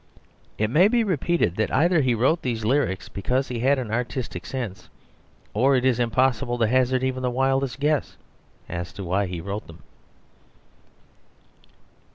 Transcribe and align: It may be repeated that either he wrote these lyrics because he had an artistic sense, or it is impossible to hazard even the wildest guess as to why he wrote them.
It 0.57 0.71
may 0.71 0.87
be 0.87 1.03
repeated 1.03 1.57
that 1.57 1.71
either 1.71 2.01
he 2.01 2.15
wrote 2.15 2.41
these 2.41 2.65
lyrics 2.65 3.07
because 3.07 3.47
he 3.49 3.59
had 3.59 3.77
an 3.77 3.91
artistic 3.91 4.47
sense, 4.47 4.89
or 5.53 5.75
it 5.75 5.85
is 5.85 5.99
impossible 5.99 6.57
to 6.57 6.65
hazard 6.65 7.03
even 7.03 7.21
the 7.21 7.29
wildest 7.29 7.79
guess 7.79 8.17
as 8.67 8.91
to 8.93 9.03
why 9.03 9.27
he 9.27 9.39
wrote 9.39 9.67
them. 9.67 9.83